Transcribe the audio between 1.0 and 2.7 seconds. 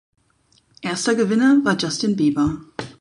Gewinner war Justin Bieber.